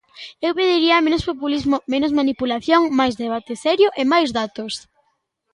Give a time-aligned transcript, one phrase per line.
[0.47, 4.73] Eu pediría menos populismo, menos manipulación, máis debate serio e máis datos.